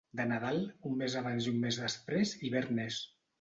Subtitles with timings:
[0.19, 0.55] De Nadal,
[0.91, 2.99] un mes abans i un mes després, hivern és.